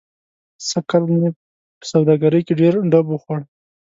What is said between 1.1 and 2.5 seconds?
مې په سوادګرۍ